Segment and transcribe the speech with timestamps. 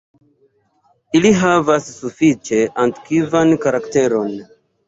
[1.19, 4.35] Ili havas sufiĉe antikvan karakteron.